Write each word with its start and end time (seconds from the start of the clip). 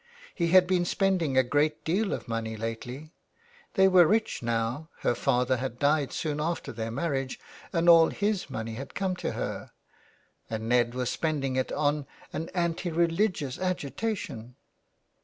He 0.33 0.47
had 0.47 0.65
been 0.65 0.83
spending 0.83 1.37
a 1.37 1.43
great 1.43 1.85
deal 1.85 2.11
of 2.11 2.27
money 2.27 2.57
lately— 2.57 3.11
they 3.75 3.87
were 3.87 4.07
rich 4.07 4.41
now; 4.41 4.89
her 5.01 5.13
father 5.13 5.57
had 5.57 5.77
died 5.77 6.11
soon 6.11 6.39
after 6.41 6.71
their 6.71 6.89
marriage 6.89 7.39
and 7.71 7.87
all 7.87 8.09
his 8.09 8.49
money 8.49 8.73
had 8.73 8.95
come 8.95 9.15
to 9.17 9.33
her, 9.33 9.69
and 10.49 10.67
Ned 10.67 10.95
was 10.95 11.11
spending 11.11 11.55
it 11.55 11.71
on 11.71 12.07
an 12.33 12.49
anti 12.55 12.89
religious 12.89 13.59
agitation. 13.59 14.55